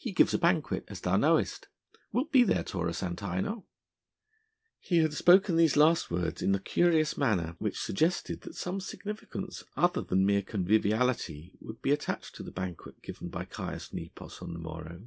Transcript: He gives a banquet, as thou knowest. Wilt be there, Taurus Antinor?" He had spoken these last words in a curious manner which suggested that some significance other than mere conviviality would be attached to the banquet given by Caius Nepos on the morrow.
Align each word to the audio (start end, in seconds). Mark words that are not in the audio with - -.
He 0.00 0.10
gives 0.10 0.34
a 0.34 0.38
banquet, 0.38 0.84
as 0.88 1.02
thou 1.02 1.16
knowest. 1.16 1.68
Wilt 2.10 2.32
be 2.32 2.42
there, 2.42 2.64
Taurus 2.64 3.00
Antinor?" 3.00 3.62
He 4.80 4.98
had 4.98 5.12
spoken 5.14 5.54
these 5.54 5.76
last 5.76 6.10
words 6.10 6.42
in 6.42 6.52
a 6.52 6.58
curious 6.58 7.16
manner 7.16 7.54
which 7.60 7.78
suggested 7.80 8.40
that 8.40 8.56
some 8.56 8.80
significance 8.80 9.62
other 9.76 10.00
than 10.00 10.26
mere 10.26 10.42
conviviality 10.42 11.54
would 11.60 11.80
be 11.80 11.92
attached 11.92 12.34
to 12.34 12.42
the 12.42 12.50
banquet 12.50 13.00
given 13.02 13.28
by 13.28 13.44
Caius 13.44 13.92
Nepos 13.92 14.42
on 14.42 14.52
the 14.52 14.58
morrow. 14.58 15.00